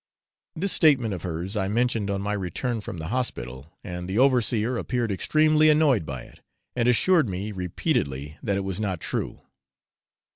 [0.55, 4.75] This statement of hers I mentioned on my return from the hospital, and the overseer
[4.75, 6.39] appeared extremely annoyed by it,
[6.75, 9.41] and assured me repeatedly that it was not true.